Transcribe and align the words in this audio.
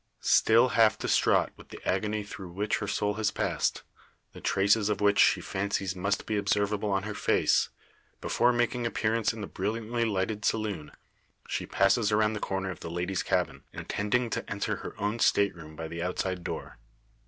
Still 0.23 0.69
half 0.69 0.97
distraught 0.97 1.51
with 1.55 1.69
the 1.69 1.79
agony 1.87 2.23
through 2.23 2.49
which 2.53 2.79
her 2.79 2.87
soul 2.87 3.13
has 3.21 3.29
passed 3.29 3.83
the 4.33 4.41
traces 4.41 4.89
of 4.89 4.99
which 4.99 5.19
she 5.19 5.41
fancies 5.41 5.95
must 5.95 6.25
be 6.25 6.37
observable 6.37 6.89
on 6.89 7.03
her 7.03 7.13
face 7.13 7.69
before 8.19 8.51
making 8.51 8.87
appearance 8.87 9.31
in 9.31 9.41
the 9.41 9.45
brilliantly 9.45 10.03
lighted 10.05 10.43
saloon, 10.43 10.91
she 11.47 11.67
passes 11.67 12.11
around 12.11 12.33
the 12.33 12.39
corner 12.39 12.71
of 12.71 12.79
the 12.79 12.89
ladies' 12.89 13.21
cabin, 13.21 13.63
intending 13.73 14.31
to 14.31 14.49
enter 14.49 14.77
her 14.77 14.99
own 14.99 15.19
state 15.19 15.55
room 15.55 15.75
by 15.75 15.87
the 15.87 16.01
outside 16.01 16.43
door. 16.43 16.79